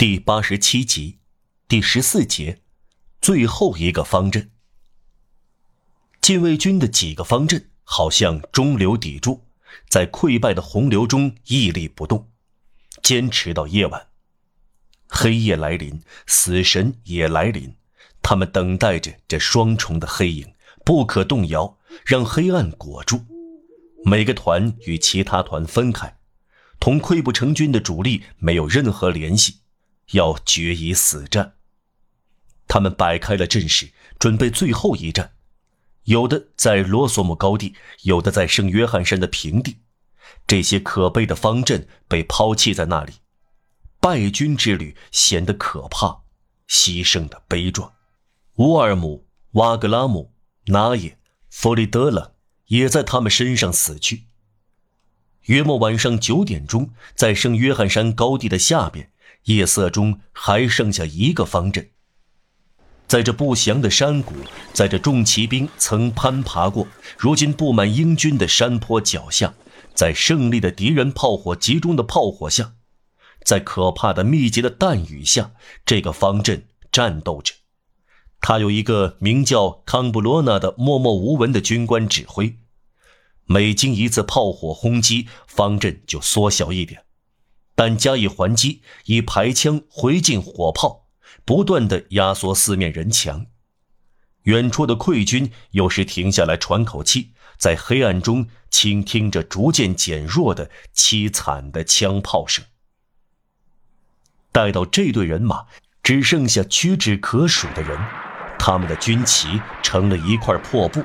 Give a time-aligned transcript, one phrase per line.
[0.00, 1.18] 第八十七集，
[1.68, 2.62] 第十四节，
[3.20, 4.50] 最后一个方阵。
[6.22, 9.44] 禁卫军的几个方阵好像中流砥柱，
[9.90, 12.30] 在溃败的洪流中屹立不动，
[13.02, 14.06] 坚持到夜晚。
[15.06, 17.76] 黑夜来临，死神也来临，
[18.22, 21.76] 他们等待着这双重的黑影，不可动摇，
[22.06, 23.26] 让黑暗裹住。
[24.06, 26.16] 每个团与其他团分开，
[26.78, 29.59] 同溃不成军的主力没有任何联系。
[30.12, 31.54] 要决一死战。
[32.68, 35.32] 他们摆开了阵势，准备最后一战。
[36.04, 39.78] 有的在罗索姆高地，有的在圣约翰山的平地。
[40.46, 43.14] 这些可悲的方阵被抛弃在那里，
[44.00, 46.22] 败军之旅显得可怕，
[46.68, 47.92] 牺牲的悲壮。
[48.56, 50.32] 乌尔姆、瓦格拉姆、
[50.66, 51.18] 拿也、
[51.50, 52.34] 弗里德勒
[52.66, 54.24] 也在他们身上死去。
[55.46, 59.10] 约莫晚上九点钟，在圣约翰山高地的下边。
[59.44, 61.88] 夜色中还剩下一个方阵，
[63.08, 64.34] 在这不祥的山谷，
[64.74, 69.54] 在这重骑兵曾攀爬过、如今布满英军的山坡脚下，
[69.94, 72.74] 在胜利的敌人炮火集中的炮火下，
[73.42, 75.52] 在可怕的密集的弹雨下，
[75.86, 77.54] 这个方阵战斗着。
[78.42, 82.56] 他有一个名叫康布罗纳的默默无闻的军官指挥。
[83.52, 87.02] 每经一次炮火轰击，方阵就缩小一点。
[87.74, 91.08] 但加以还击，以排枪回敬火炮，
[91.44, 93.46] 不断的压缩四面人墙。
[94.44, 102.64] 远处的溃军有时停下来喘口气，在黑暗中倾听着逐渐减弱的凄惨的枪炮声。
[104.52, 105.66] 待到这队人马
[106.04, 107.98] 只剩下屈指可数的人，
[108.60, 111.02] 他们的军旗成了一块破布，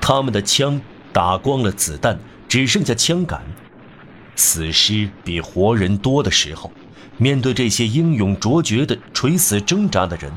[0.00, 0.80] 他们的枪
[1.14, 3.40] 打光了子弹，只剩下枪杆。
[4.34, 6.72] 死尸比活人多的时候，
[7.18, 10.32] 面对这些英勇卓绝的垂死挣扎的人，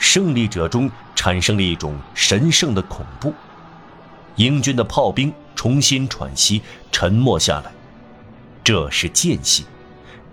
[0.00, 3.32] 胜利者中产生了一种神圣的恐怖。
[4.34, 6.60] 英军的炮兵重新喘息，
[6.90, 7.70] 沉默下来。
[8.64, 9.64] 这是间隙，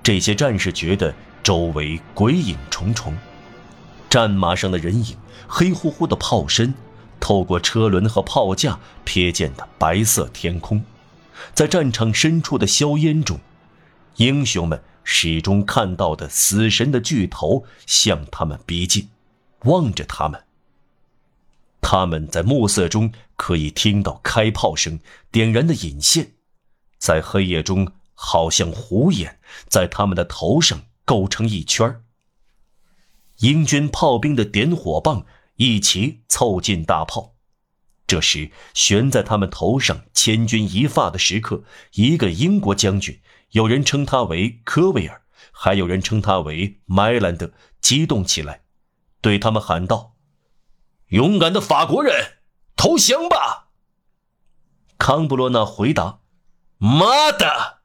[0.02, 3.16] 这些战士觉得周围鬼影重重，
[4.10, 5.16] 战马上的人影，
[5.48, 6.74] 黑乎乎的炮身，
[7.20, 10.84] 透过车轮和炮架瞥见的白色天空。
[11.54, 13.40] 在战场深处的硝烟中，
[14.16, 19.10] 英雄们始终看到的死神的巨头向他们逼近，
[19.66, 20.44] 望着他们。
[21.80, 25.00] 他们在暮色中可以听到开炮声、
[25.32, 26.32] 点燃的引线，
[26.98, 29.40] 在黑夜中好像虎眼，
[29.70, 32.02] 在他们的头上构成一圈
[33.38, 35.26] 英军炮兵的点火棒
[35.58, 37.36] 一起凑近大炮。
[38.08, 43.20] 这时，悬在他们头上千钧一发的时刻，一个英国将军，
[43.52, 47.52] 有人称他为科威尔，还有人称他为麦兰德，
[47.82, 48.62] 激动起来，
[49.20, 50.16] 对他们喊道
[51.10, 52.38] ：“勇敢的法国人，
[52.78, 53.68] 投降吧！”
[54.98, 56.20] 康布罗纳回答
[56.80, 57.77] ：“妈的！”